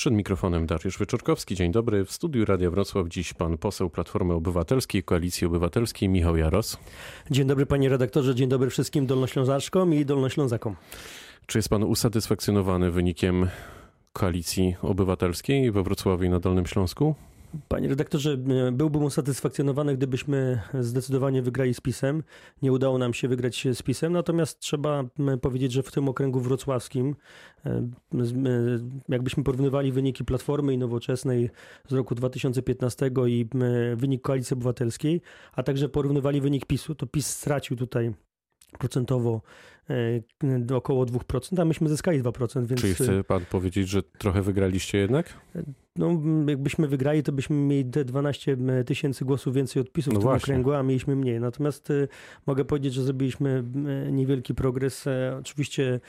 Przed 0.00 0.14
mikrofonem 0.14 0.66
Dariusz 0.66 0.98
Wyczorkowski. 0.98 1.54
Dzień 1.54 1.72
dobry. 1.72 2.04
W 2.04 2.12
studiu 2.12 2.44
Radia 2.44 2.70
Wrocław 2.70 3.08
dziś 3.08 3.32
pan 3.34 3.58
poseł 3.58 3.90
Platformy 3.90 4.34
Obywatelskiej, 4.34 5.02
Koalicji 5.02 5.46
Obywatelskiej 5.46 6.08
Michał 6.08 6.36
Jaros. 6.36 6.78
Dzień 7.30 7.46
dobry 7.46 7.66
panie 7.66 7.88
redaktorze, 7.88 8.34
dzień 8.34 8.48
dobry 8.48 8.70
wszystkim 8.70 9.06
dolnoślązaczkom 9.06 9.94
i 9.94 10.04
dolnoślązakom. 10.04 10.76
Czy 11.46 11.58
jest 11.58 11.68
pan 11.68 11.84
usatysfakcjonowany 11.84 12.90
wynikiem 12.90 13.48
Koalicji 14.12 14.76
Obywatelskiej 14.82 15.72
we 15.72 15.82
Wrocławiu 15.82 16.24
i 16.24 16.28
na 16.28 16.40
Dolnym 16.40 16.66
Śląsku? 16.66 17.14
Panie 17.68 17.88
redaktorze, 17.88 18.36
byłbym 18.72 19.04
usatysfakcjonowany, 19.04 19.96
gdybyśmy 19.96 20.60
zdecydowanie 20.80 21.42
wygrali 21.42 21.74
z 21.74 21.80
PiSem. 21.80 22.22
Nie 22.62 22.72
udało 22.72 22.98
nam 22.98 23.14
się 23.14 23.28
wygrać 23.28 23.66
z 23.74 23.82
PiSem, 23.82 24.12
natomiast 24.12 24.58
trzeba 24.58 25.04
powiedzieć, 25.40 25.72
że 25.72 25.82
w 25.82 25.92
tym 25.92 26.08
okręgu 26.08 26.40
wrocławskim, 26.40 27.16
e, 27.66 27.88
jakbyśmy 29.08 29.44
porównywali 29.44 29.92
wyniki 29.92 30.24
Platformy 30.24 30.74
i 30.74 30.78
Nowoczesnej 30.78 31.50
z 31.88 31.92
roku 31.92 32.14
2015 32.14 33.10
i 33.26 33.46
wynik 33.96 34.22
Koalicji 34.22 34.54
Obywatelskiej, 34.54 35.20
a 35.52 35.62
także 35.62 35.88
porównywali 35.88 36.40
wynik 36.40 36.66
PiSu, 36.66 36.94
to 36.94 37.06
PiS 37.06 37.26
stracił 37.26 37.76
tutaj 37.76 38.14
procentowo 38.78 39.42
e, 40.70 40.76
około 40.76 41.04
2%, 41.04 41.60
a 41.62 41.64
myśmy 41.64 41.88
zyskali 41.88 42.22
2%. 42.22 42.66
Więc... 42.66 42.80
Czyli 42.80 42.94
chce 42.94 43.24
pan 43.24 43.44
powiedzieć, 43.50 43.88
że 43.88 44.02
trochę 44.02 44.42
wygraliście 44.42 44.98
jednak? 44.98 45.34
No, 45.96 46.20
jakbyśmy 46.48 46.88
wygrali, 46.88 47.22
to 47.22 47.32
byśmy 47.32 47.56
mieli 47.56 47.90
te 47.90 48.04
12 48.04 48.56
tysięcy 48.86 49.24
głosów 49.24 49.54
więcej 49.54 49.82
odpisów 49.82 50.14
no 50.14 50.20
w 50.20 50.22
tym 50.22 50.30
właśnie. 50.30 50.54
okręgu, 50.54 50.72
a 50.72 50.82
mieliśmy 50.82 51.16
mniej. 51.16 51.40
Natomiast 51.40 51.90
y, 51.90 52.08
mogę 52.46 52.64
powiedzieć, 52.64 52.94
że 52.94 53.02
zrobiliśmy 53.02 53.64
niewielki 54.12 54.54
progres. 54.54 55.06
E, 55.06 55.36
oczywiście 55.40 56.00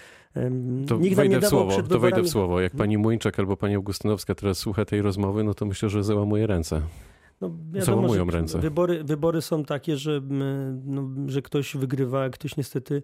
to 0.88 0.98
nikt 0.98 1.18
nam 1.18 1.28
nie 1.28 1.42
słowo, 1.42 1.84
To 1.84 2.00
wejdę 2.00 2.22
w 2.22 2.30
słowo. 2.30 2.62
Jak 2.62 2.76
pani 2.76 2.98
Młyńczak 2.98 3.40
albo 3.40 3.58
pani 3.58 3.76
Augustynowska 3.76 4.36
teraz 4.36 4.58
słucha 4.58 4.86
tej 4.86 5.02
rozmowy, 5.02 5.44
no 5.44 5.54
to 5.54 5.66
myślę, 5.66 5.90
że 5.90 6.04
załamuje 6.04 6.48
ręce. 6.48 6.82
No, 7.42 7.52
wiadomo, 7.72 8.14
że 8.14 8.24
ręce. 8.26 8.60
Wybory, 8.60 9.04
wybory 9.04 9.42
są 9.42 9.66
takie, 9.66 9.98
że, 9.98 10.22
no, 10.86 11.10
że 11.28 11.42
ktoś 11.42 11.76
wygrywa, 11.78 12.24
a 12.24 12.30
ktoś 12.30 12.58
niestety 12.58 13.04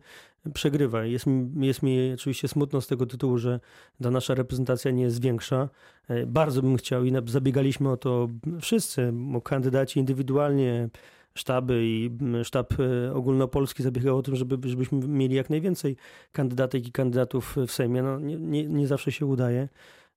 przegrywa. 0.53 1.05
Jest, 1.05 1.25
jest 1.59 1.83
mi 1.83 2.13
oczywiście 2.13 2.47
smutno 2.47 2.81
z 2.81 2.87
tego 2.87 3.05
tytułu, 3.05 3.37
że 3.37 3.59
ta 4.03 4.11
nasza 4.11 4.35
reprezentacja 4.35 4.91
nie 4.91 5.03
jest 5.03 5.21
większa. 5.21 5.69
E, 6.07 6.25
bardzo 6.25 6.61
bym 6.61 6.77
chciał 6.77 7.03
i 7.03 7.13
zabiegaliśmy 7.25 7.89
o 7.89 7.97
to 7.97 8.27
wszyscy, 8.61 9.13
kandydaci 9.43 9.99
indywidualnie, 9.99 10.89
sztaby 11.33 11.81
i 11.83 12.11
sztab 12.43 12.73
e, 12.79 13.13
ogólnopolski 13.13 13.83
zabiegał 13.83 14.17
o 14.17 14.21
tym, 14.21 14.35
żeby, 14.35 14.69
żebyśmy 14.69 15.07
mieli 15.07 15.35
jak 15.35 15.49
najwięcej 15.49 15.95
kandydatek 16.31 16.87
i 16.87 16.91
kandydatów 16.91 17.55
w 17.67 17.71
Sejmie. 17.71 18.03
No, 18.03 18.19
nie, 18.19 18.37
nie, 18.37 18.67
nie 18.67 18.87
zawsze 18.87 19.11
się 19.11 19.25
udaje. 19.25 19.67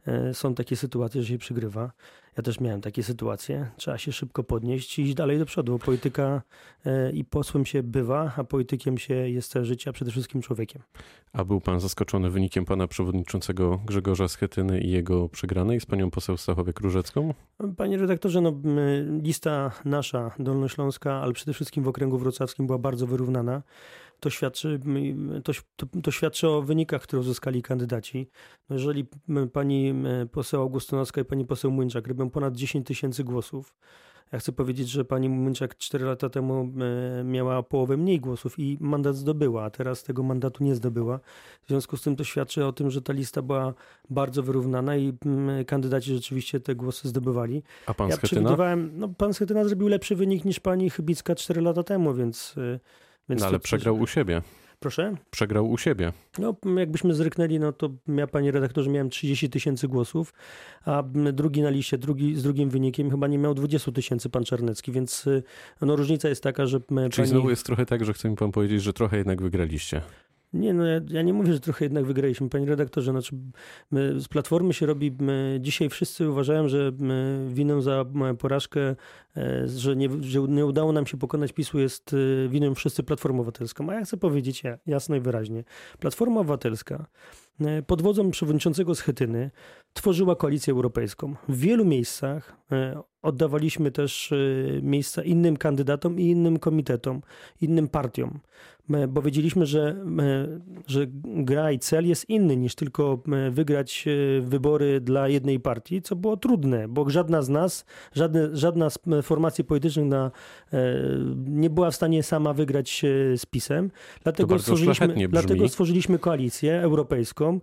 E, 0.07 0.35
są 0.35 0.55
takie 0.55 0.77
sytuacje, 0.77 1.23
że 1.23 1.29
się 1.29 1.39
przygrywa. 1.39 1.93
Ja 2.37 2.43
też 2.43 2.61
miałem 2.61 2.81
takie 2.81 3.03
sytuacje. 3.03 3.71
Trzeba 3.77 3.99
się 3.99 4.13
szybko 4.13 4.45
podnieść 4.45 4.99
i 4.99 5.03
iść 5.03 5.15
dalej 5.15 5.39
do 5.39 5.47
przodu. 5.47 5.79
Polityka 5.79 6.43
e, 6.87 7.11
i 7.11 7.25
posłem 7.25 7.67
się 7.67 7.83
bywa, 7.83 8.33
a 8.37 8.45
politykiem 8.45 8.99
się 8.99 9.15
jest 9.15 9.55
życia, 9.63 9.93
przede 9.93 10.11
wszystkim 10.11 10.43
człowiekiem. 10.43 10.83
A 11.33 11.45
był 11.45 11.61
pan 11.61 11.81
zaskoczony 11.81 12.31
wynikiem 12.31 12.65
pana 12.65 12.87
przewodniczącego 12.87 13.81
Grzegorza 13.87 14.29
Schetyny 14.29 14.81
i 14.81 14.91
jego 14.91 15.29
przegranej 15.29 15.81
z 15.81 15.87
panią 15.87 16.11
poseł 16.11 16.37
Stachowiek-Różecką? 16.37 17.35
Panie 17.77 17.99
redaktorze, 17.99 18.41
no, 18.41 18.53
lista 19.23 19.73
nasza 19.85 20.31
dolnośląska, 20.39 21.15
ale 21.15 21.33
przede 21.33 21.53
wszystkim 21.53 21.85
w 21.85 21.89
okręgu 21.89 22.19
wrocławskim 22.19 22.67
była 22.67 22.79
bardzo 22.79 23.07
wyrównana 23.07 23.63
to 24.21 24.31
świadczy, 24.31 24.81
to, 25.45 25.53
to, 25.77 25.87
to, 26.03 26.11
świadczy 26.11 26.49
o 26.49 26.63
wynikach, 26.63 27.03
które 27.03 27.21
uzyskali 27.21 27.63
kandydaci. 27.63 28.31
No 28.69 28.77
jeżeli 28.77 29.07
pani 29.53 29.95
poseł 30.33 30.63
Augustynowska 30.63 31.21
i 31.21 31.25
pani 31.25 31.45
poseł 31.45 31.71
Młynczak 31.71 32.07
robią 32.07 32.31
ponad 32.31 32.57
10 32.57 32.87
tysięcy 32.87 33.25
głosów, 33.25 33.75
ja 34.33 34.39
chcę 34.39 34.53
powiedzieć, 34.53 34.89
że 34.89 35.05
pani 35.05 35.29
Młynczak 35.29 35.77
4 35.77 36.05
lata 36.05 36.29
temu 36.29 36.73
miała 37.25 37.63
połowę 37.63 37.97
mniej 37.97 38.21
głosów 38.21 38.59
i 38.59 38.79
mandat 38.81 39.17
zdobyła, 39.17 39.65
a 39.65 39.71
teraz 39.71 40.03
tego 40.03 40.23
mandatu 40.23 40.65
nie 40.65 40.75
zdobyła. 40.75 41.21
W 41.63 41.69
związku 41.69 41.97
z 41.97 42.03
tym 42.03 42.17
to 42.17 42.25
świadczy 42.25 42.65
o 42.65 42.73
tym, 42.73 42.91
że 42.91 43.03
ta 43.03 43.13
lista 43.13 43.43
była 43.43 43.75
bardzo 44.11 44.43
wyrównana 44.43 44.97
i 44.97 45.13
kandydaci 45.67 46.15
rzeczywiście 46.15 46.61
te 46.61 46.75
głosy 46.75 47.09
zdobywali. 47.09 47.63
A 47.87 47.95
pan 47.95 48.11
ja 48.11 48.17
Schetyna? 48.17 48.77
No, 48.93 49.09
pan 49.09 49.35
Schetyna 49.35 49.65
zrobił 49.65 49.89
lepszy 49.89 50.17
wynik 50.17 50.45
niż 50.45 50.61
pani 50.61 50.91
Chybicka 50.91 51.35
4 51.35 51.61
lata 51.61 51.83
temu, 51.83 52.15
więc 52.15 52.57
y, 52.57 52.81
więc 53.31 53.41
no, 53.41 53.49
ale 53.49 53.59
przegrał 53.59 53.99
u 53.99 54.07
siebie. 54.07 54.43
Proszę? 54.81 55.15
Przegrał 55.31 55.71
u 55.71 55.79
siebie. 55.79 56.13
No, 56.39 56.57
jakbyśmy 56.77 57.15
zryknęli, 57.15 57.59
no 57.59 57.73
to 57.73 57.91
ja, 58.09 58.27
panie 58.27 58.51
redaktorze, 58.51 58.91
miałem 58.91 59.11
30 59.11 59.51
tysięcy 59.51 59.89
głosów, 59.89 60.33
a 60.85 61.03
drugi 61.33 61.63
na 61.63 61.71
liście, 61.71 61.99
drugi, 61.99 62.37
z 62.37 62.43
drugim 62.43 62.71
wynikiem 62.71 63.11
chyba 63.11 63.27
nie 63.27 63.39
miał 63.39 63.55
20 63.55 63.93
tysięcy 63.93 64.31
pan 64.31 64.45
Czarnecki, 64.45 64.93
więc 64.93 65.27
y, 65.27 65.43
no, 65.81 65.97
różnica 65.97 66.29
jest 66.29 66.43
taka, 66.43 66.67
że... 66.67 66.81
Czyli 66.81 67.11
pani... 67.11 67.29
znowu 67.29 67.51
jest 67.51 67.67
trochę 67.67 67.87
tak, 67.87 68.05
że 68.05 68.13
chce 68.13 68.31
mi 68.31 68.37
pan 68.37 68.53
powiedzieć, 68.53 68.83
że 68.83 68.93
trochę 68.93 69.17
jednak 69.17 69.43
wygraliście. 69.43 70.03
Nie, 70.53 70.75
no 70.75 70.87
ja, 70.87 71.01
ja, 71.09 71.23
nie 71.23 71.33
mówię, 71.33 71.53
że 71.53 71.61
trochę 71.61 71.85
jednak 71.85 72.05
wygraliśmy, 72.05 72.49
panie 72.49 72.67
redaktorze. 72.67 73.11
Znaczy, 73.11 73.37
z 73.93 74.29
Platformy 74.29 74.73
się 74.75 74.87
robi, 74.87 75.17
dzisiaj 75.61 75.89
wszyscy 75.89 76.31
uważają, 76.31 76.69
że 76.69 76.93
winą 77.49 77.81
za 77.81 78.05
porażkę, 78.39 78.81
e, 78.81 78.95
że 79.67 79.97
nie, 79.97 80.09
że 80.21 80.41
nie 80.41 80.67
udało 80.67 80.93
nam 80.93 81.07
się 81.07 81.19
pokonać 81.19 81.53
PiSu 81.53 81.79
jest 81.79 82.15
e, 82.45 82.49
winą 82.49 82.75
wszyscy 82.75 83.03
Platformą 83.03 83.41
Obywatelską. 83.41 83.91
A 83.91 83.95
ja 83.95 84.05
chcę 84.05 84.17
powiedzieć 84.17 84.63
jasno 84.87 85.17
i 85.17 85.21
wyraźnie. 85.21 85.65
Platforma 85.99 86.41
Obywatelska 86.41 87.07
e, 87.61 87.83
pod 87.83 88.03
wodzą 88.03 88.31
przewodniczącego 88.31 88.95
Schetyny 88.95 89.51
tworzyła 89.93 90.37
koalicję 90.37 90.73
europejską. 90.73 91.35
W 91.49 91.61
wielu 91.61 91.85
miejscach 91.85 92.57
oddawaliśmy 93.23 93.91
też 93.91 94.35
miejsca 94.83 95.23
innym 95.23 95.57
kandydatom 95.57 96.21
i 96.21 96.25
innym 96.31 96.59
komitetom, 96.59 97.23
innym 97.61 97.89
partiom 97.89 98.41
bo 99.09 99.23
wiedzieliśmy, 99.23 99.67
że, 99.67 99.97
że 100.87 101.07
gra 101.25 101.73
i 101.73 101.79
cel 101.79 102.09
jest 102.09 102.29
inny 102.29 102.57
niż 102.57 102.75
tylko 102.75 103.23
wygrać 103.51 104.05
e, 104.09 104.41
wybory 104.41 105.01
dla 105.01 105.29
jednej 105.29 105.61
partii, 105.61 106.03
co 106.03 106.17
było 106.17 106.37
trudne, 106.37 106.89
bo 106.89 107.11
żadna 107.11 107.43
z 107.43 107.49
nas, 107.49 107.85
żadne, 108.13 108.57
żadna 108.57 108.91
z 108.91 108.99
formacji 109.23 109.65
politycznych 109.65 110.07
na, 110.07 110.31
e, 110.73 110.79
nie 111.47 111.71
była 111.71 111.91
w 111.91 111.95
stanie 111.95 112.23
sama 112.23 112.53
wygrać 112.53 113.05
e, 113.05 113.39
z 113.39 113.47
PiSem. 113.47 113.91
Dlatego 114.23 114.59
stworzyliśmy, 114.59 115.29
dlatego 115.29 115.69
stworzyliśmy 115.69 116.19
koalicję 116.19 116.81
europejską. 116.83 117.61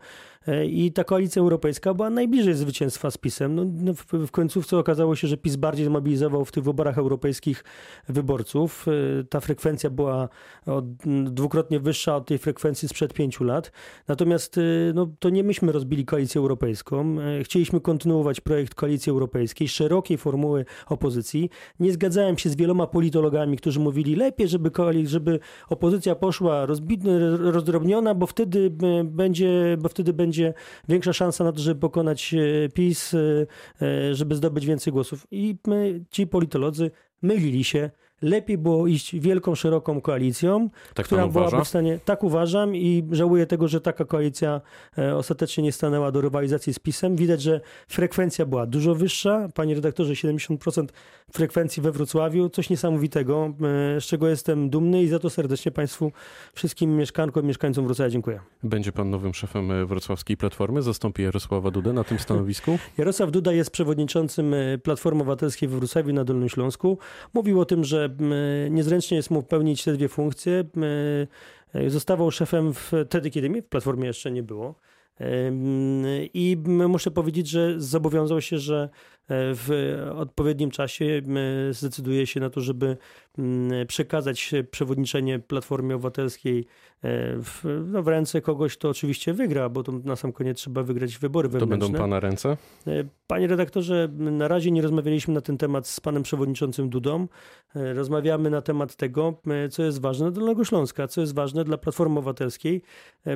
I 0.68 0.92
ta 0.92 1.04
koalicja 1.04 1.40
europejska 1.40 1.94
była 1.94 2.10
najbliżej 2.10 2.54
zwycięstwa 2.54 3.12
z 3.12 3.18
PiSem. 3.18 3.56
No, 3.56 3.66
no 3.82 3.94
w, 3.94 4.06
w 4.28 4.32
końcówce 4.32 4.78
okazało 4.78 5.16
się, 5.16 5.28
że 5.28 5.38
PiS 5.38 5.56
bardziej 5.56 5.86
zmobilizował 5.86 6.46
w 6.46 6.52
tych 6.52 6.64
wyborach 6.64 6.98
europejskich 6.98 7.64
wyborców. 8.10 8.86
Ta 9.30 9.40
frekwencja 9.40 9.90
była 9.90 10.30
od 10.66 10.86
dwukrotnie 11.24 11.80
wyższa 11.80 12.16
od 12.16 12.28
tej 12.28 12.38
frekwencji 12.38 12.88
sprzed 12.88 13.14
pięciu 13.14 13.44
lat. 13.44 13.72
Natomiast 14.08 14.58
y, 14.58 14.92
no, 14.96 15.08
to 15.20 15.30
nie 15.30 15.44
myśmy 15.44 15.72
rozbili 15.72 16.06
koalicję 16.06 16.40
europejską. 16.40 17.18
E, 17.22 17.44
chcieliśmy 17.44 17.82
kontynuować 17.82 18.42
projekt 18.42 18.76
koalicji 18.76 19.10
europejskiej, 19.10 19.68
szerokiej 19.68 20.18
formuły 20.18 20.66
opozycji. 20.88 21.50
Nie 21.80 21.92
zgadzałem 21.92 22.38
się 22.38 22.50
z 22.50 22.56
wieloma 22.56 22.88
politologami, 22.88 23.58
którzy 23.58 23.80
mówili 23.80 24.16
lepiej, 24.16 24.48
żeby, 24.48 24.72
żeby 25.04 25.40
opozycja 25.70 26.16
poszła 26.16 26.68
rozdrobniona, 27.40 28.16
bo 28.16 28.28
wtedy 28.28 28.72
e, 28.84 29.04
będzie, 29.04 29.78
bo 29.80 29.90
wtedy 29.90 30.14
będzie 30.14 30.37
większa 30.90 31.14
szansa 31.14 31.44
na 31.44 31.52
to, 31.52 31.60
żeby 31.60 31.80
pokonać 31.80 32.34
e, 32.34 32.70
PiS, 32.70 33.16
żeby 34.12 34.36
zdobyć 34.36 34.66
więcej 34.66 34.94
głosów. 34.94 35.28
I 35.32 35.58
my, 35.68 36.06
ci 36.12 36.28
politolodzy 36.28 36.92
mylili 37.22 37.64
się 37.64 37.90
lepiej 38.22 38.58
było 38.58 38.88
iść 38.88 39.16
wielką, 39.20 39.56
szeroką 39.56 40.02
koalicją, 40.02 40.70
tak 40.94 41.06
która 41.06 41.28
byłaby 41.28 41.64
w 41.64 41.68
stanie. 41.68 42.00
Tak 42.06 42.24
uważam 42.24 42.76
i 42.76 43.08
żałuję 43.12 43.46
tego, 43.46 43.68
że 43.68 43.82
taka 43.82 44.06
koalicja 44.06 44.62
e, 44.98 45.16
ostatecznie 45.16 45.64
nie 45.64 45.72
stanęła 45.72 46.12
do 46.12 46.22
rywalizacji 46.22 46.74
z 46.74 46.80
PiSem. 46.80 47.16
Widać, 47.16 47.42
że 47.42 47.62
frekwencja 47.88 48.46
była 48.46 48.66
dużo 48.66 48.96
wyższa. 48.96 49.48
Panie 49.54 49.76
redaktorze, 49.76 50.14
70% 50.14 50.88
frekwencji 51.32 51.82
we 51.82 51.92
Wrocławiu, 51.92 52.50
coś 52.50 52.70
niesamowitego, 52.70 53.54
e, 53.98 54.02
z 54.02 54.04
czego 54.04 54.28
jestem 54.28 54.70
dumny 54.70 55.04
i 55.04 55.08
za 55.08 55.20
to 55.20 55.30
serdecznie 55.30 55.72
Państwu, 55.72 56.12
wszystkim 56.54 56.96
mieszkankom 56.96 57.44
i 57.44 57.48
mieszkańcom 57.48 57.86
Wrocławia 57.86 58.10
dziękuję. 58.10 58.40
Będzie 58.64 58.92
Pan 58.92 59.10
nowym 59.10 59.34
szefem 59.34 59.72
e, 59.72 59.86
Wrocławskiej 59.86 60.38
Platformy? 60.38 60.82
Zastąpi 60.82 61.24
Jarosława 61.24 61.72
Dudę 61.72 61.94
na 61.94 62.04
tym 62.04 62.20
stanowisku? 62.20 62.80
Jarosław 62.98 63.32
Duda 63.32 63.52
jest 63.52 63.72
przewodniczącym 63.72 64.56
Platformy 64.84 65.22
Obywatelskiej 65.22 65.70
we 65.70 65.78
Wrocławiu 65.78 66.14
na 66.14 66.24
Dolnym 66.24 66.50
Śląsku. 66.50 66.98
Mówił 67.34 67.62
o 67.62 67.66
tym, 67.66 67.84
że 67.84 68.07
niezręcznie 68.70 69.18
jest 69.18 69.32
mu 69.32 69.44
pełnić 69.44 69.84
te 69.84 69.94
dwie 69.94 70.08
funkcje. 70.08 70.64
E, 71.74 71.90
zostawał 71.90 72.32
szefem 72.32 72.74
wtedy, 72.74 73.30
kiedy 73.30 73.50
mnie 73.50 73.62
w 73.62 73.68
Platformie 73.68 74.08
jeszcze 74.08 74.32
nie 74.32 74.44
było. 74.44 74.76
I 76.34 76.58
muszę 76.66 77.12
powiedzieć, 77.12 77.50
że 77.50 77.82
zobowiązał 77.82 78.42
się, 78.42 78.60
że 78.60 78.90
w 79.30 79.96
odpowiednim 80.16 80.72
czasie 80.72 81.22
zdecyduje 81.72 82.28
się 82.28 82.40
na 82.40 82.50
to, 82.50 82.62
żeby 82.62 82.98
przekazać 83.88 84.52
przewodniczenie 84.72 85.40
Platformie 85.40 85.96
Obywatelskiej 85.96 86.66
w, 87.04 87.84
no, 87.88 88.04
w 88.04 88.08
ręce 88.08 88.42
kogoś, 88.42 88.78
to 88.78 88.90
oczywiście 88.90 89.34
wygra, 89.34 89.70
bo 89.70 89.84
to 89.84 89.92
na 89.92 90.16
sam 90.16 90.34
koniec 90.34 90.58
trzeba 90.58 90.84
wygrać 90.84 91.18
wybory 91.18 91.50
wewnętrzne. 91.50 91.80
To 91.80 91.86
będą 91.86 92.00
pana 92.00 92.20
ręce? 92.20 92.58
Panie 93.28 93.48
redaktorze, 93.48 94.10
na 94.18 94.48
razie 94.48 94.72
nie 94.72 94.82
rozmawialiśmy 94.82 95.34
na 95.34 95.42
ten 95.42 95.58
temat 95.58 95.88
z 95.88 96.00
panem 96.00 96.24
przewodniczącym 96.24 96.90
Dudą. 96.90 97.28
Rozmawiamy 97.76 98.50
na 98.50 98.62
temat 98.62 98.96
tego, 98.96 99.42
co 99.72 99.84
jest 99.84 100.02
ważne 100.02 100.32
dla 100.32 100.48
Dolnego 100.48 100.66
Śląska, 100.66 101.08
co 101.08 101.22
jest 101.22 101.36
ważne 101.36 101.64
dla 101.64 101.78
Platformy 101.78 102.20
Obywatelskiej, 102.20 102.82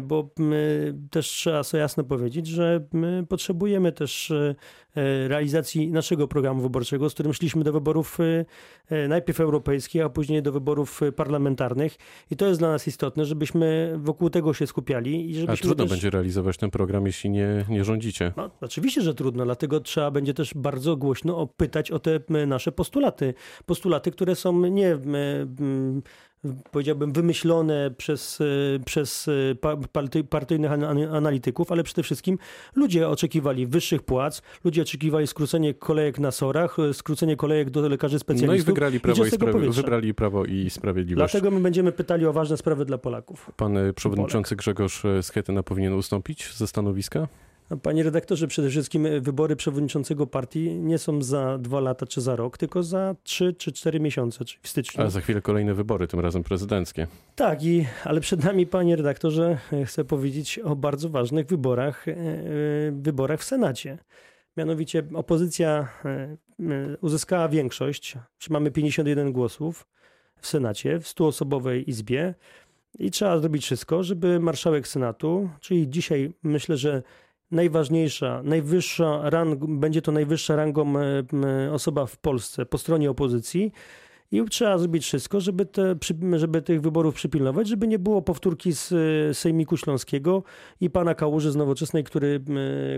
bo 0.01 0.29
też 1.11 1.27
trzeba 1.27 1.63
sobie 1.63 1.81
jasno 1.81 2.03
powiedzieć, 2.03 2.47
że 2.47 2.87
my 2.93 3.25
potrzebujemy 3.29 3.91
też 3.91 4.31
e, 4.31 4.55
e, 4.90 4.90
realizacji 5.27 5.91
naszego 5.91 6.27
programu 6.27 6.61
wyborczego, 6.61 7.09
z 7.09 7.13
którym 7.13 7.33
szliśmy 7.33 7.63
do 7.63 7.73
wyborów 7.73 8.17
e, 8.89 9.07
najpierw 9.07 9.39
europejskich, 9.39 10.01
a 10.01 10.09
później 10.09 10.41
do 10.41 10.51
wyborów 10.51 11.01
parlamentarnych. 11.15 11.97
I 12.31 12.35
to 12.35 12.47
jest 12.47 12.59
dla 12.59 12.69
nas 12.69 12.87
istotne, 12.87 13.25
żebyśmy 13.25 13.93
wokół 13.97 14.29
tego 14.29 14.53
się 14.53 14.67
skupiali. 14.67 15.29
I 15.29 15.35
żebyśmy 15.35 15.53
a 15.53 15.57
trudno 15.57 15.83
też... 15.83 15.91
będzie 15.91 16.09
realizować 16.09 16.57
ten 16.57 16.71
program, 16.71 17.05
jeśli 17.05 17.29
nie, 17.29 17.65
nie 17.69 17.83
rządzicie. 17.83 18.33
No, 18.37 18.49
oczywiście, 18.61 19.01
że 19.01 19.13
trudno, 19.13 19.45
dlatego 19.45 19.79
trzeba 19.79 20.11
będzie 20.11 20.33
też 20.33 20.53
bardzo 20.53 20.97
głośno 20.97 21.47
pytać 21.47 21.91
o 21.91 21.99
te 21.99 22.19
nasze 22.47 22.71
postulaty. 22.71 23.33
Postulaty, 23.65 24.11
które 24.11 24.35
są 24.35 24.65
nie 24.65 24.97
powiedziałbym, 26.71 27.13
wymyślone 27.13 27.91
przez, 27.97 28.41
e, 28.41 28.79
przez 28.85 29.27
e, 29.27 30.23
partyjnych 30.29 30.71
analityków, 31.11 31.71
ale 31.71 31.83
przede 31.83 32.03
wszystkim 32.03 32.37
ludzie 32.75 33.09
oczekiwali 33.09 33.67
wyższych 33.67 34.03
płac, 34.03 34.41
ludzie 34.63 34.81
oczekiwali 34.81 35.27
skrócenie 35.27 35.73
kolejek 35.73 36.19
na 36.19 36.31
sorach, 36.31 36.79
e, 36.79 36.93
skrócenie 36.93 37.35
kolejek 37.35 37.69
do 37.69 37.89
lekarzy 37.89 38.19
specjalistów. 38.19 38.67
No 38.67 38.71
i 38.71 38.73
wygrali 38.73 38.99
Prawo, 38.99 39.25
i, 39.25 39.31
sprawy, 39.31 39.69
wybrali 39.69 40.13
prawo 40.13 40.45
i 40.45 40.69
Sprawiedliwość. 40.69 41.31
Dlatego 41.31 41.51
my 41.51 41.61
będziemy 41.61 41.91
pytali 41.91 42.25
o 42.25 42.33
ważne 42.33 42.57
sprawy 42.57 42.85
dla 42.85 42.97
Polaków. 42.97 43.51
Pan 43.57 43.77
przewodniczący 43.95 44.49
Polak. 44.49 44.59
Grzegorz 44.59 45.03
Schetyna 45.21 45.63
powinien 45.63 45.93
ustąpić 45.93 46.53
ze 46.53 46.67
stanowiska? 46.67 47.27
No, 47.71 47.77
panie 47.77 48.03
redaktorze, 48.03 48.47
przede 48.47 48.69
wszystkim 48.69 49.07
wybory 49.21 49.55
przewodniczącego 49.55 50.27
partii 50.27 50.75
nie 50.75 50.97
są 50.97 51.21
za 51.21 51.57
dwa 51.57 51.79
lata 51.79 52.05
czy 52.05 52.21
za 52.21 52.35
rok, 52.35 52.57
tylko 52.57 52.83
za 52.83 53.15
trzy 53.23 53.53
czy 53.53 53.71
cztery 53.71 53.99
miesiące, 53.99 54.45
czyli 54.45 54.59
w 54.63 54.67
styczniu. 54.67 55.03
A 55.03 55.09
za 55.09 55.21
chwilę 55.21 55.41
kolejne 55.41 55.73
wybory, 55.73 56.07
tym 56.07 56.19
razem 56.19 56.43
prezydenckie. 56.43 57.07
Tak, 57.35 57.63
i, 57.63 57.85
ale 58.03 58.21
przed 58.21 58.43
nami, 58.43 58.67
panie 58.67 58.95
redaktorze, 58.95 59.57
chcę 59.85 60.05
powiedzieć 60.05 60.59
o 60.59 60.75
bardzo 60.75 61.09
ważnych 61.09 61.47
wyborach, 61.47 62.07
e, 62.07 62.11
e, 62.11 62.15
wyborach 62.91 63.39
w 63.39 63.43
Senacie. 63.43 63.97
Mianowicie 64.57 65.03
opozycja 65.13 65.87
e, 66.05 66.37
uzyskała 67.01 67.49
większość, 67.49 68.17
czy 68.37 68.53
mamy 68.53 68.71
51 68.71 69.31
głosów 69.31 69.87
w 70.41 70.47
Senacie, 70.47 70.99
w 70.99 71.07
stuosobowej 71.07 71.89
izbie. 71.89 72.33
I 72.99 73.11
trzeba 73.11 73.39
zrobić 73.39 73.63
wszystko, 73.63 74.03
żeby 74.03 74.39
marszałek 74.39 74.87
Senatu, 74.87 75.49
czyli 75.59 75.89
dzisiaj 75.89 76.33
myślę, 76.43 76.77
że 76.77 77.03
najważniejsza, 77.51 78.41
najwyższa 78.43 79.29
rang, 79.29 79.65
będzie 79.65 80.01
to 80.01 80.11
najwyższa 80.11 80.55
rangą 80.55 80.93
e, 80.99 81.73
osoba 81.73 82.05
w 82.05 82.17
Polsce 82.17 82.65
po 82.65 82.77
stronie 82.77 83.09
opozycji. 83.09 83.71
I 84.31 84.45
trzeba 84.49 84.77
zrobić 84.77 85.03
wszystko, 85.03 85.41
żeby, 85.41 85.65
te, 85.65 85.95
żeby 86.35 86.61
tych 86.61 86.81
wyborów 86.81 87.15
przypilnować, 87.15 87.67
żeby 87.67 87.87
nie 87.87 87.99
było 87.99 88.21
powtórki 88.21 88.73
z 88.73 88.91
e, 88.91 89.33
Sejmiku 89.33 89.77
Śląskiego 89.77 90.43
i 90.81 90.89
pana 90.89 91.15
Kałuży 91.15 91.51
z 91.51 91.55
Nowoczesnej, 91.55 92.03
który, 92.03 92.41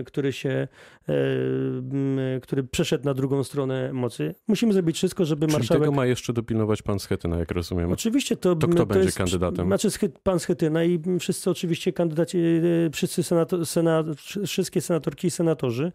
który 0.06 0.32
się, 0.32 0.68
e, 1.08 2.40
który 2.40 2.64
przeszedł 2.64 3.04
na 3.04 3.14
drugą 3.14 3.44
stronę 3.44 3.92
mocy. 3.92 4.34
Musimy 4.48 4.72
zrobić 4.72 4.96
wszystko, 4.96 5.24
żeby 5.24 5.46
Czyli 5.46 5.58
marszałek... 5.58 5.82
tego 5.82 5.92
ma 5.92 6.06
jeszcze 6.06 6.32
dopilnować 6.32 6.82
pan 6.82 6.98
Schetyna, 6.98 7.38
jak 7.38 7.50
rozumiem. 7.50 7.92
Oczywiście 7.92 8.36
to... 8.36 8.56
To 8.56 8.68
kto 8.68 8.76
to 8.76 8.86
będzie 8.86 9.04
jest, 9.04 9.18
kandydatem? 9.18 9.66
Znaczy 9.66 9.88
pan 10.22 10.38
Schetyna 10.38 10.84
i 10.84 11.00
wszyscy 11.20 11.50
oczywiście 11.50 11.92
kandydaci, 11.92 12.38
e, 12.38 12.90
wszyscy 12.92 13.22
senator, 13.22 13.66
senat, 13.66 14.06
wszystkie 14.46 14.80
senatorki 14.80 15.26
i 15.26 15.30
senatorzy. 15.30 15.92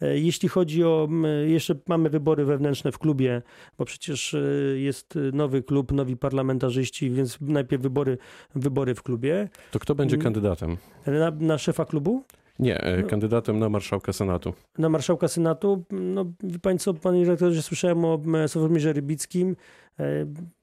E, 0.00 0.18
jeśli 0.18 0.48
chodzi 0.48 0.84
o, 0.84 1.08
jeszcze 1.46 1.74
mamy 1.88 2.10
wybory 2.10 2.44
wewnętrzne 2.44 2.92
w 2.92 2.98
klubie, 2.98 3.42
bo 3.78 3.84
przecież 3.84 4.34
e, 4.34 4.38
jest 4.78 5.18
nowy 5.32 5.62
klub, 5.62 5.92
nowi 5.92 6.16
parlamentarzyści, 6.16 7.10
więc 7.10 7.38
najpierw 7.40 7.82
wybory, 7.82 8.18
wybory 8.54 8.94
w 8.94 9.02
klubie. 9.02 9.48
To 9.70 9.78
kto 9.78 9.94
będzie 9.94 10.16
kandydatem? 10.18 10.76
Na, 11.06 11.30
na 11.30 11.58
szefa 11.58 11.84
klubu? 11.84 12.24
Nie, 12.58 12.80
e, 12.80 13.02
no. 13.02 13.08
kandydatem 13.08 13.58
na 13.58 13.68
marszałka 13.68 14.12
Senatu. 14.12 14.52
Na 14.78 14.88
marszałka 14.88 15.28
Senatu? 15.28 15.84
No, 15.90 16.24
wie 16.42 16.58
pani 16.58 16.78
co, 16.78 16.94
panie 16.94 17.20
redaktorze, 17.20 17.62
słyszałem 17.62 18.04
o 18.04 18.20
Sławomirze 18.46 18.92
Rybickim. 18.92 19.56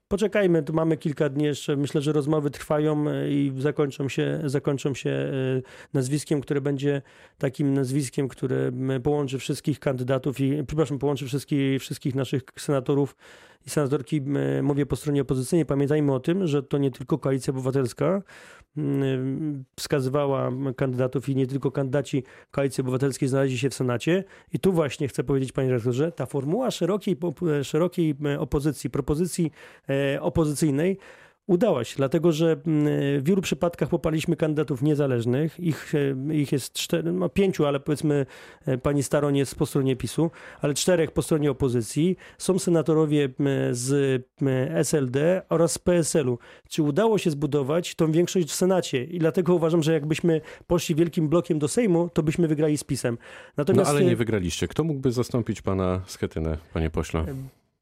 Poczekajmy, 0.10 0.64
tu 0.64 0.74
mamy 0.74 0.98
kilka 0.98 1.30
dni 1.30 1.44
jeszcze. 1.44 1.76
Myślę, 1.76 2.02
że 2.02 2.14
rozmowy 2.14 2.50
trwają 2.50 3.10
e, 3.10 3.32
i 3.32 3.54
zakończą 3.58 4.10
się, 4.10 4.42
zakończą 4.46 4.94
się 4.94 5.10
e, 5.10 5.32
nazwiskiem, 5.94 6.42
które 6.42 6.62
będzie 6.62 7.02
takim 7.38 7.74
nazwiskiem, 7.74 8.28
które 8.28 8.72
połączy 9.04 9.40
wszystkich 9.40 9.80
kandydatów 9.80 10.40
i, 10.40 10.64
przepraszam, 10.68 11.00
połączy 11.00 11.26
wszystkich, 11.26 11.82
wszystkich 11.82 12.16
naszych 12.16 12.42
senatorów 12.60 13.16
i 13.66 13.70
senatorki. 13.70 14.22
Mówię 14.64 14.86
po 14.86 14.96
stronie 14.96 15.22
opozycyjnej. 15.22 15.66
Pamiętajmy 15.66 16.14
o 16.14 16.20
tym, 16.20 16.48
że 16.48 16.64
to 16.64 16.78
nie 16.78 16.92
tylko 16.92 17.18
Koalicja 17.18 17.52
Obywatelska 17.52 18.22
wskazywała 19.76 20.52
kandydatów 20.76 21.30
i 21.30 21.36
nie 21.36 21.48
tylko 21.48 21.72
kandydaci 21.72 22.24
Koalicji 22.52 22.82
Obywatelskiej 22.82 23.30
znaleźli 23.30 23.58
się 23.58 23.70
w 23.70 23.74
Senacie. 23.74 24.24
I 24.54 24.60
tu 24.60 24.74
właśnie 24.74 25.08
chcę 25.08 25.24
powiedzieć, 25.24 25.52
panie 25.52 25.72
rektorze, 25.72 26.12
ta 26.12 26.26
formuła 26.26 26.72
szerokiej, 26.72 27.18
szerokiej 27.64 28.16
opozycji, 28.40 28.90
propozycji 28.90 29.52
e, 29.88 29.94
opozycyjnej 30.22 30.98
Udała 31.50 31.84
się, 31.84 31.96
dlatego 31.98 32.32
że 32.32 32.52
mm, 32.52 32.86
w 33.20 33.24
wielu 33.24 33.42
przypadkach 33.42 33.90
poparliśmy 33.90 34.36
kandydatów 34.36 34.82
niezależnych. 34.82 35.60
Ich, 35.60 35.94
e, 35.96 36.36
ich 36.36 36.52
jest 36.52 36.74
cztery, 36.74 37.12
no 37.12 37.30
pięciu, 37.30 37.66
ale 37.66 37.80
powiedzmy 37.80 38.26
e, 38.66 38.78
pani 38.78 39.04
Staroń 39.04 39.38
jest 39.38 39.56
po 39.56 39.66
stronie 39.66 39.96
PiSu, 39.96 40.32
ale 40.62 40.74
czterech 40.74 41.12
po 41.12 41.22
stronie 41.22 41.52
opozycji. 41.52 42.18
Są 42.38 42.60
senatorowie 42.60 43.30
z 43.72 44.24
SLD 44.74 45.42
oraz 45.50 45.72
z 45.72 45.80
PSL-u. 45.80 46.38
Czy 46.70 46.84
udało 46.84 47.18
się 47.18 47.32
zbudować 47.32 47.96
tą 47.96 48.12
większość 48.12 48.48
w 48.48 48.56
Senacie? 48.56 49.04
I 49.04 49.20
dlatego 49.20 49.56
uważam, 49.56 49.84
że 49.84 49.94
jakbyśmy 49.94 50.42
poszli 50.68 50.96
wielkim 50.96 51.30
blokiem 51.30 51.60
do 51.60 51.68
Sejmu, 51.68 52.10
to 52.14 52.24
byśmy 52.24 52.48
wygrali 52.48 52.78
z 52.78 52.84
PiSem. 52.84 53.18
Natomiast... 53.58 53.92
No 53.92 53.98
ale 53.98 54.06
nie 54.06 54.16
wygraliście. 54.16 54.68
Kto 54.68 54.84
mógłby 54.84 55.12
zastąpić 55.12 55.62
pana 55.62 56.02
Schetynę, 56.06 56.58
panie 56.74 56.90
pośle? 56.90 57.26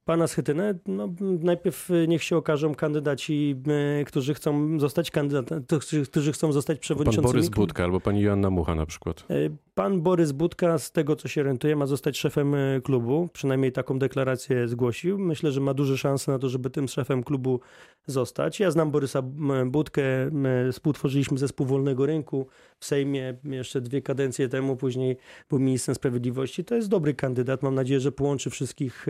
Pana 0.08 0.28
Schetynę, 0.28 0.74
no, 0.86 1.10
najpierw 1.40 1.92
y, 1.92 2.08
niech 2.08 2.24
się 2.24 2.38
okażą 2.38 2.76
kandydaci, 2.76 3.56
y, 4.02 4.06
którzy 4.06 4.34
chcą 4.34 4.80
zostać 4.80 5.12
kandydatem, 5.12 5.66
którzy 6.06 6.32
chcą 6.32 6.52
zostać 6.52 6.80
przewodniczącymi. 6.80 7.24
Pan 7.24 7.32
Borys 7.34 7.50
Budka 7.50 7.84
albo 7.84 8.00
pani 8.00 8.22
Joanna 8.22 8.50
Mucha 8.50 8.76
na 8.76 8.86
przykład. 8.86 9.26
Pan 9.78 10.02
Borys 10.02 10.32
Budka, 10.32 10.78
z 10.78 10.92
tego 10.92 11.16
co 11.16 11.28
się 11.28 11.42
orientuje, 11.42 11.76
ma 11.76 11.86
zostać 11.86 12.18
szefem 12.18 12.56
klubu. 12.84 13.30
Przynajmniej 13.34 13.72
taką 13.72 14.00
deklarację 14.00 14.68
zgłosił. 14.68 15.20
Myślę, 15.20 15.52
że 15.52 15.62
ma 15.62 15.74
duże 15.74 15.98
szanse 15.98 16.32
na 16.32 16.40
to, 16.40 16.50
żeby 16.50 16.70
tym 16.70 16.88
szefem 16.88 17.24
klubu 17.24 17.60
zostać. 18.06 18.60
Ja 18.60 18.72
znam 18.72 18.92
Borysa 18.92 19.22
Budkę, 19.66 20.04
współtworzyliśmy 20.72 21.38
zespół 21.38 21.66
Wolnego 21.66 22.06
Rynku 22.06 22.48
w 22.80 22.86
Sejmie 22.86 23.38
jeszcze 23.44 23.82
dwie 23.82 24.02
kadencje 24.02 24.50
temu, 24.50 24.76
później 24.76 25.18
był 25.50 25.60
ministrem 25.60 25.96
sprawiedliwości. 25.96 26.66
To 26.66 26.76
jest 26.76 26.90
dobry 26.90 27.14
kandydat. 27.14 27.64
Mam 27.64 27.76
nadzieję, 27.76 28.00
że 28.00 28.12
połączy 28.12 28.50
wszystkich, 28.50 29.06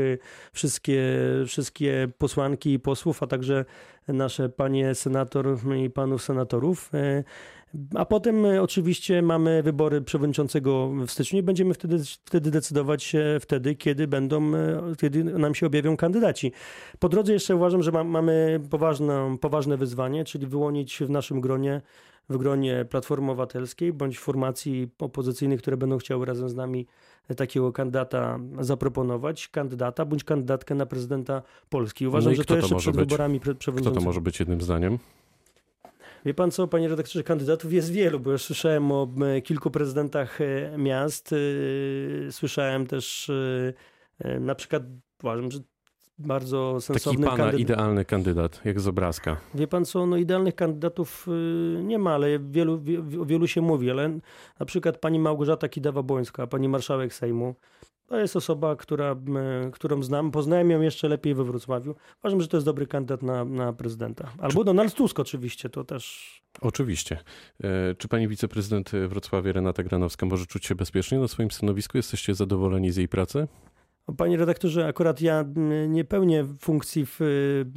wszystkie, 0.53 1.03
wszystkie 1.45 2.07
posłanki 2.17 2.74
i 2.74 2.79
posłów, 2.79 3.24
a 3.24 3.27
także 3.27 3.65
nasze 4.07 4.50
panie 4.50 4.95
senator 4.95 5.57
i 5.86 5.89
panów 5.89 6.24
senatorów. 6.24 6.91
A 7.95 8.05
potem 8.05 8.45
oczywiście 8.62 9.21
mamy 9.21 9.63
wybory 9.63 10.01
przewodniczącego 10.01 10.91
w 11.07 11.12
styczniu 11.12 11.39
i 11.39 11.43
będziemy 11.43 11.74
wtedy, 11.74 11.97
wtedy 12.25 12.51
decydować 12.51 13.15
wtedy, 13.39 13.75
kiedy 13.75 14.07
będą, 14.07 14.51
kiedy 14.97 15.24
nam 15.24 15.55
się 15.55 15.65
objawią 15.65 15.97
kandydaci. 15.97 16.51
Po 17.00 17.09
drodze 17.09 17.33
jeszcze 17.33 17.55
uważam, 17.55 17.83
że 17.83 17.91
ma, 17.91 18.03
mamy 18.03 18.59
poważne, 18.69 19.38
poważne 19.41 19.77
wyzwanie, 19.77 20.25
czyli 20.25 20.47
wyłonić 20.47 21.00
w 21.00 21.09
naszym 21.09 21.41
gronie 21.41 21.81
w 22.29 22.38
gronie 22.38 22.86
Platformy 22.89 23.31
Obywatelskiej 23.31 23.93
bądź 23.93 24.19
formacji 24.19 24.89
opozycyjnych, 25.00 25.62
które 25.62 25.77
będą 25.77 25.97
chciały 25.97 26.25
razem 26.25 26.50
z 26.50 26.55
nami 26.55 26.88
takiego 27.38 27.71
kandydata 27.71 28.39
zaproponować, 28.59 29.47
kandydata 29.47 30.05
bądź 30.05 30.24
kandydatkę 30.24 30.75
na 30.75 30.86
prezydenta 30.86 31.41
Polski. 31.69 32.07
Uważam, 32.07 32.31
no 32.31 32.38
że 32.38 32.45
to 32.45 32.55
jeszcze 32.55 32.69
to 32.69 32.79
przed 32.79 32.95
być? 32.95 33.09
wyborami 33.09 33.39
przewodniczącymi. 33.39 33.91
Kto 33.91 34.01
to 34.01 34.05
może 34.05 34.21
być 34.21 34.39
jednym 34.39 34.62
zdaniem? 34.62 35.00
Wie 36.27 36.34
pan 36.34 36.51
co, 36.51 36.67
panie 36.67 36.88
redaktorze, 36.88 37.24
kandydatów 37.24 37.74
jest 37.74 37.91
wielu, 37.91 38.19
bo 38.19 38.31
już 38.31 38.41
słyszałem 38.41 38.91
o 38.91 39.07
kilku 39.43 39.72
prezydentach 39.72 40.41
e, 40.41 40.77
miast. 40.77 41.34
E, 41.34 42.31
słyszałem 42.31 42.88
też 42.88 43.31
e, 44.19 44.39
na 44.39 44.55
przykład, 44.55 44.84
uważam, 45.24 45.51
że 45.51 45.60
bardzo 46.19 46.81
sensowny 46.81 47.19
Taki 47.19 47.29
pana 47.29 47.38
kandydat. 47.38 47.60
idealny 47.60 48.05
kandydat, 48.05 48.62
jak 48.65 48.79
z 48.79 48.88
obrazka. 48.88 49.38
Wie 49.55 49.67
pan 49.67 49.86
co, 49.86 50.05
no 50.05 50.17
idealnych 50.17 50.55
kandydatów 50.55 51.27
nie 51.84 52.00
ma, 52.00 52.13
ale 52.13 52.39
wielu, 52.39 52.84
o 53.22 53.25
wielu 53.25 53.48
się 53.48 53.62
mówi, 53.62 53.91
ale 53.91 54.19
na 54.60 54.65
przykład 54.65 54.98
pani 54.98 55.19
Małgorzata 55.19 55.67
Kidawa-Błońska, 55.67 56.48
pani 56.48 56.69
marszałek 56.69 57.13
Sejmu, 57.13 57.55
to 58.07 58.19
jest 58.19 58.35
osoba, 58.35 58.75
która, 58.75 59.15
którą 59.71 60.03
znam. 60.03 60.31
Poznałem 60.31 60.71
ją 60.71 60.81
jeszcze 60.81 61.07
lepiej 61.07 61.35
we 61.35 61.43
Wrocławiu. 61.43 61.95
Uważam, 62.19 62.41
że 62.41 62.47
to 62.47 62.57
jest 62.57 62.65
dobry 62.65 62.87
kandydat 62.87 63.21
na, 63.21 63.45
na 63.45 63.73
prezydenta. 63.73 64.31
Albo 64.39 64.63
Donald 64.63 64.93
Tusk 64.93 65.19
oczywiście, 65.19 65.69
to 65.69 65.83
też... 65.83 66.37
Oczywiście. 66.61 67.19
E, 67.63 67.95
czy 67.95 68.07
pani 68.07 68.27
wiceprezydent 68.27 68.91
Wrocławia 69.07 69.51
Renata 69.51 69.83
Granowska 69.83 70.25
może 70.25 70.45
czuć 70.45 70.65
się 70.65 70.75
bezpiecznie 70.75 71.19
na 71.19 71.27
swoim 71.27 71.51
stanowisku? 71.51 71.97
Jesteście 71.97 72.35
zadowoleni 72.35 72.91
z 72.91 72.97
jej 72.97 73.07
pracy? 73.07 73.47
Panie 74.17 74.37
redaktorze, 74.37 74.87
akurat 74.87 75.21
ja 75.21 75.45
nie 75.87 76.05
pełnię 76.05 76.45
funkcji 76.59 77.05
w 77.05 77.19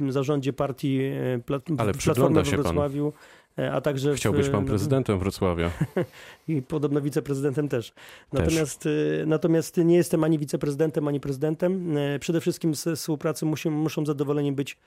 zarządzie 0.09 0.53
partii 0.53 0.99
e, 1.01 1.39
Plat 1.45 1.63
Ale 1.77 1.93
Platformy 1.93 2.43
we 2.43 2.51
Wrocławiu. 2.51 3.11
Pan. 3.11 3.21
E, 3.59 3.71
a 3.71 3.81
także... 3.81 4.15
Chciał 4.15 4.33
być 4.33 4.49
pan 4.49 4.65
prezydentem 4.65 5.19
Wrocławia. 5.19 5.71
I 6.47 6.61
podobno 6.61 7.01
wiceprezydentem 7.01 7.67
też. 7.67 7.93
Natomiast, 8.33 8.79
też. 8.79 8.93
natomiast 9.25 9.77
nie 9.77 9.95
jestem 9.95 10.23
ani 10.23 10.39
wiceprezydentem, 10.39 11.07
ani 11.07 11.19
prezydentem. 11.19 11.97
E, 11.97 12.19
przede 12.19 12.41
wszystkim 12.41 12.75
z 12.75 12.99
współpracy 12.99 13.45
musi, 13.45 13.69
muszą 13.69 14.05
zadowoleni 14.05 14.51
być 14.51 14.77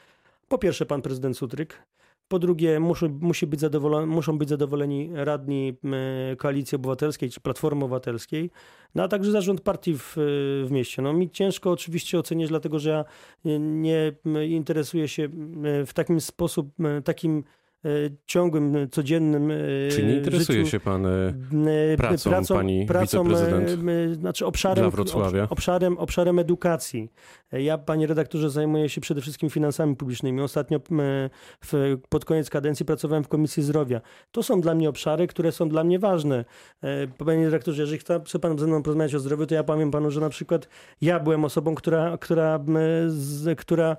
po 0.48 0.58
pierwsze 0.58 0.86
pan 0.86 1.02
prezydent 1.02 1.36
Sutryk, 1.36 1.82
po 2.28 2.38
drugie, 2.38 2.80
muszą, 2.80 3.18
musi 3.20 3.46
być 3.46 3.60
zadowoleni, 3.60 4.06
muszą 4.06 4.38
być 4.38 4.48
zadowoleni 4.48 5.10
radni 5.14 5.76
Koalicji 6.38 6.76
Obywatelskiej 6.76 7.30
czy 7.30 7.40
Platformy 7.40 7.84
Obywatelskiej, 7.84 8.50
no 8.94 9.02
a 9.02 9.08
także 9.08 9.30
zarząd 9.30 9.60
partii 9.60 9.94
w, 9.98 10.14
w 10.66 10.70
mieście. 10.70 11.02
No 11.02 11.12
mi 11.12 11.30
ciężko 11.30 11.70
oczywiście 11.70 12.18
oceniać, 12.18 12.48
dlatego 12.48 12.78
że 12.78 12.90
ja 12.90 13.04
nie 13.58 14.12
interesuję 14.48 15.08
się 15.08 15.28
w 15.86 15.90
takim 15.94 16.20
sposób, 16.20 16.68
takim 17.04 17.38
E, 17.38 17.44
ciągłym, 18.26 18.76
e, 18.76 18.88
codziennym 18.88 19.50
e, 19.50 19.54
Czy 19.90 20.04
nie 20.04 20.16
interesuje 20.16 20.58
życiu, 20.58 20.70
się 20.70 20.80
pan 20.80 21.06
pracą, 21.96 22.30
pracą 22.30 22.54
pani 22.54 22.86
pracą, 22.86 23.24
wiceprezydent 23.24 24.16
znaczy 24.16 24.46
obszarem, 24.46 24.90
Wrocławia? 24.90 25.46
Obszarem, 25.50 25.98
obszarem 25.98 26.38
edukacji. 26.38 27.08
Ja, 27.52 27.78
panie 27.78 28.06
redaktorze, 28.06 28.50
zajmuję 28.50 28.88
się 28.88 29.00
przede 29.00 29.20
wszystkim 29.20 29.50
finansami 29.50 29.96
publicznymi. 29.96 30.40
Ostatnio 30.40 30.80
w, 31.64 31.96
pod 32.08 32.24
koniec 32.24 32.50
kadencji 32.50 32.86
pracowałem 32.86 33.24
w 33.24 33.28
Komisji 33.28 33.62
Zdrowia. 33.62 34.00
To 34.32 34.42
są 34.42 34.60
dla 34.60 34.74
mnie 34.74 34.88
obszary, 34.88 35.26
które 35.26 35.52
są 35.52 35.68
dla 35.68 35.84
mnie 35.84 35.98
ważne. 35.98 36.44
Panie 37.26 37.44
redaktorze, 37.44 37.82
jeżeli 37.82 37.98
chce 37.98 38.38
pan 38.40 38.58
ze 38.58 38.66
mną 38.66 38.82
porozmawiać 38.82 39.14
o 39.14 39.18
zdrowiu, 39.18 39.46
to 39.46 39.54
ja 39.54 39.64
powiem 39.64 39.90
panu, 39.90 40.10
że 40.10 40.20
na 40.20 40.28
przykład 40.28 40.68
ja 41.00 41.20
byłem 41.20 41.44
osobą, 41.44 41.74
która, 41.74 42.18
która, 42.18 42.60
która 43.56 43.96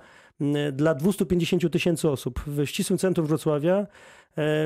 dla 0.72 0.94
250 0.94 1.72
tysięcy 1.72 2.10
osób. 2.10 2.40
W 2.46 2.66
ścisłym 2.66 2.98
centrum 2.98 3.26
Wrocławia 3.26 3.86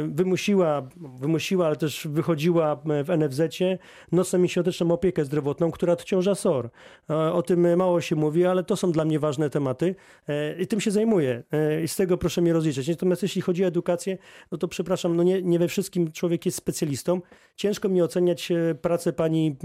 wymusiła, 0.09 0.89
wymusiła, 0.97 1.67
ale 1.67 1.77
też 1.77 2.07
wychodziła 2.11 2.77
w 2.77 3.19
NFZ-cie 3.19 3.79
nocną 4.13 4.43
i 4.43 4.49
świąteczną 4.49 4.91
opiekę 4.93 5.25
zdrowotną, 5.25 5.71
która 5.71 5.93
odciąża 5.93 6.35
SOR. 6.35 6.71
E, 7.11 7.15
o 7.33 7.43
tym 7.43 7.77
mało 7.77 8.01
się 8.01 8.17
mówi, 8.17 8.47
ale 8.47 8.65
to 8.65 8.77
są 8.77 8.93
dla 8.93 9.05
mnie 9.05 9.19
ważne 9.19 9.51
tematy 9.51 9.95
e, 10.29 10.63
i 10.63 10.67
tym 10.67 10.81
się 10.81 10.91
zajmuję 10.91 11.43
i 11.85 11.89
z 11.89 11.97
tego 11.97 12.19
proszę 12.19 12.43
mnie 12.43 12.53
rozliczać. 12.53 12.89
Natomiast 12.89 13.23
jeśli 13.23 13.43
chodzi 13.43 13.65
o 13.65 13.67
edukację, 13.67 14.19
no 14.53 14.59
to 14.59 14.69
przepraszam, 14.69 15.17
no 15.17 15.23
nie, 15.23 15.43
nie 15.43 15.59
we 15.59 15.69
wszystkim 15.69 16.13
człowiek 16.13 16.47
jest 16.47 16.59
specjalistą. 16.59 17.21
Ciężko 17.57 17.89
mi 17.89 18.03
oceniać 18.03 18.53
pracę 18.83 19.13
pani, 19.13 19.57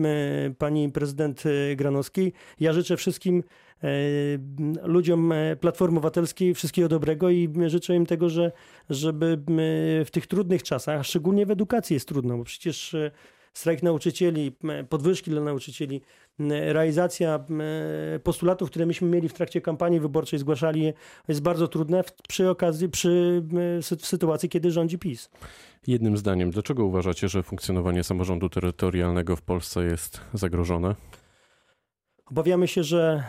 pani 0.57 0.91
prezydent 0.91 1.43
Granowskiej. 1.75 2.33
Ja 2.59 2.73
życzę 2.73 2.97
wszystkim 2.97 3.43
E, 3.83 3.87
ludziom 4.87 5.31
e, 5.31 5.55
Platformy 5.55 5.97
Obywatelskiej 5.97 6.53
wszystkiego 6.53 6.87
dobrego 6.87 7.29
i 7.29 7.49
życzę 7.67 7.95
im 7.95 8.05
tego, 8.05 8.29
że, 8.29 8.51
żeby 8.89 9.37
w 10.05 10.11
tych 10.11 10.27
trudnych 10.27 10.63
czasach, 10.63 11.05
szczególnie 11.05 11.45
w 11.45 11.51
edukacji 11.51 11.93
jest 11.93 12.07
trudno, 12.07 12.37
bo 12.37 12.43
przecież 12.43 12.93
e, 12.93 13.11
strajk 13.53 13.83
nauczycieli, 13.83 14.55
podwyżki 14.89 15.31
dla 15.31 15.41
nauczycieli, 15.41 16.01
realizacja 16.49 17.45
postulatów, 18.23 18.69
które 18.69 18.85
myśmy 18.85 19.09
mieli 19.09 19.29
w 19.29 19.33
trakcie 19.33 19.61
kampanii 19.61 19.99
wyborczej, 19.99 20.39
zgłaszali, 20.39 20.93
jest 21.27 21.41
bardzo 21.41 21.67
trudne 21.67 22.03
przy 22.27 22.49
okazji, 22.49 22.89
przy 22.89 23.43
w 23.99 24.05
sytuacji, 24.05 24.49
kiedy 24.49 24.71
rządzi 24.71 24.99
PiS. 24.99 25.29
Jednym 25.87 26.17
zdaniem, 26.17 26.51
dlaczego 26.51 26.85
uważacie, 26.85 27.27
że 27.29 27.43
funkcjonowanie 27.43 28.03
samorządu 28.03 28.49
terytorialnego 28.49 29.35
w 29.35 29.41
Polsce 29.41 29.83
jest 29.83 30.21
zagrożone? 30.33 30.95
Obawiamy 32.25 32.67
się, 32.67 32.83
że 32.83 33.23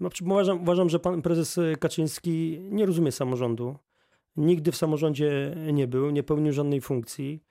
no, 0.00 0.10
uważam, 0.24 0.62
uważam, 0.62 0.88
że 0.88 0.98
pan 0.98 1.22
prezes 1.22 1.60
Kaczyński 1.80 2.60
nie 2.70 2.86
rozumie 2.86 3.12
samorządu. 3.12 3.76
Nigdy 4.40 4.72
w 4.72 4.76
samorządzie 4.76 5.56
nie 5.72 5.86
był, 5.86 6.10
nie 6.10 6.22
pełnił 6.22 6.52
żadnej 6.52 6.80
funkcji. 6.80 7.42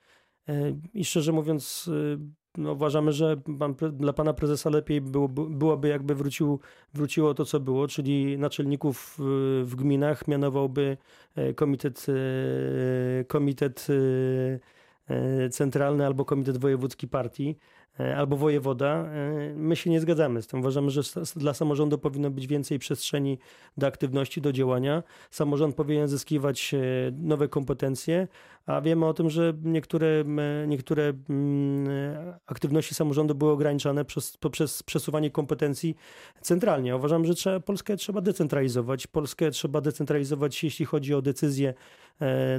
E, 0.50 0.74
I 0.93 1.05
szczerze 1.05 1.31
mówiąc, 1.31 1.89
e, 2.15 2.17
no, 2.58 2.74
uważamy, 2.74 3.12
że 3.12 3.38
pan, 3.60 3.75
dla 3.93 4.13
pana 4.13 4.34
prezesa 4.34 4.69
lepiej 4.69 5.01
było, 5.01 5.27
byłoby, 5.29 5.88
jakby 5.88 6.15
wrócił, 6.15 6.60
wróciło 6.93 7.34
to, 7.34 7.46
co 7.46 7.60
było, 7.60 7.88
czyli 7.88 8.38
naczelników 8.38 9.15
w, 9.19 9.63
w 9.65 9.75
gminach 9.75 10.27
mianowałby 10.27 10.98
e, 11.36 11.53
komitet, 11.53 12.05
komitet 13.27 13.88
centralny 15.51 16.06
albo 16.06 16.25
komitet 16.25 16.58
wojewódzki 16.58 17.08
partii 17.08 17.56
E, 18.00 18.18
albo 18.18 18.38
wojewoda. 18.38 18.88
E, 18.88 19.54
my 19.56 19.75
się 19.75 19.89
nie 19.89 20.00
zgadzamy 20.00 20.42
z 20.42 20.48
tym. 20.48 20.60
Uważamy, 20.60 20.92
że 20.92 21.01
dla 21.36 21.54
samorządu 21.54 21.98
powinno 21.98 22.32
być 22.32 22.48
więcej 22.48 22.80
przestrzeni 22.80 23.39
do 23.78 23.88
aktywności, 23.88 24.42
do 24.42 24.54
działania. 24.54 25.04
Samorząd 25.32 25.75
powinien 25.75 26.08
zyskiwać 26.08 26.74
e, 26.74 26.78
nowe 27.12 27.48
kompetencje, 27.48 28.28
a 28.66 28.82
wiemy 28.82 29.06
o 29.06 29.13
tym, 29.13 29.30
że 29.30 29.54
niektóre, 29.63 30.24
niektóre 30.68 31.13
aktywności 32.46 32.96
samorządu 32.96 33.36
były 33.36 33.51
ograniczane 33.51 34.06
przez, 34.06 34.38
poprzez 34.38 34.84
przesuwanie 34.84 35.32
kompetencji 35.32 35.96
centralnie. 36.42 36.96
Uważam, 36.96 37.25
że 37.25 37.36
trzeba, 37.36 37.60
Polskę 37.60 37.98
trzeba 37.98 38.22
decentralizować. 38.22 39.08
Polskę 39.08 39.51
trzeba 39.51 39.82
decentralizować, 39.82 40.63
jeśli 40.63 40.86
chodzi 40.86 41.13
o 41.13 41.22
decyzje, 41.22 41.74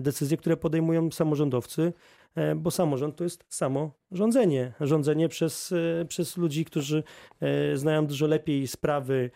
decyzje, 0.00 0.37
które 0.37 0.57
podejmują 0.57 1.11
samorządowcy. 1.11 1.92
E, 2.34 2.54
bo 2.54 2.70
samorząd 2.70 3.16
to 3.16 3.25
jest 3.25 3.44
samo 3.49 3.90
rządzenie. 4.12 4.72
Rządzenie 4.80 5.28
przez, 5.28 5.72
e, 6.00 6.04
przez 6.04 6.37
ludzi, 6.37 6.64
którzy 6.64 7.02
e, 7.40 7.76
znają 7.76 8.06
dużo 8.06 8.26
lepiej 8.26 8.66
sprawy 8.66 9.30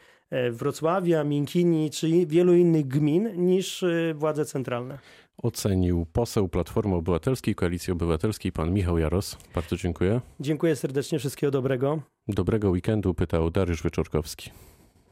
Wrocławia, 0.51 1.25
Miękini 1.25 1.91
czy 1.91 2.27
wielu 2.27 2.55
innych 2.55 2.87
gmin 2.87 3.47
niż 3.47 3.85
władze 4.15 4.45
centralne. 4.45 4.99
Ocenił 5.43 6.07
poseł 6.13 6.49
Platformy 6.49 6.95
Obywatelskiej, 6.95 7.55
Koalicji 7.55 7.93
Obywatelskiej, 7.93 8.53
pan 8.53 8.73
Michał 8.73 8.99
Jaros. 8.99 9.39
Bardzo 9.55 9.77
dziękuję. 9.77 10.21
Dziękuję 10.41 10.77
serdecznie, 10.77 11.19
wszystkiego 11.19 11.51
dobrego. 11.51 12.01
Dobrego 12.29 12.71
weekendu, 12.71 13.15
pytał 13.15 13.51
Dariusz 13.51 13.83
Wieczorkowski. 13.83 14.51